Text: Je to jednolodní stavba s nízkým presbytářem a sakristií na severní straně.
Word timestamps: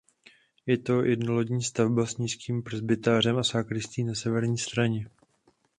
Je 0.67 0.77
to 0.77 1.03
jednolodní 1.03 1.63
stavba 1.63 2.05
s 2.05 2.17
nízkým 2.17 2.63
presbytářem 2.63 3.37
a 3.37 3.43
sakristií 3.43 4.05
na 4.05 4.15
severní 4.15 4.57
straně. 4.57 5.05